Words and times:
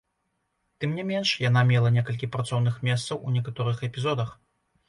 Тым 0.83 0.95
не 0.99 1.03
менш, 1.09 1.33
яна 1.49 1.61
мела 1.71 1.91
некалькі 1.97 2.31
працоўных 2.37 2.81
месцаў 2.89 3.23
у 3.29 3.35
некаторых 3.37 3.89
эпізодах. 3.91 4.37